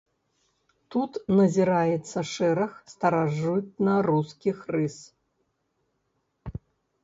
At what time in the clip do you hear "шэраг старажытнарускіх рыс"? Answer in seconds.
2.31-4.97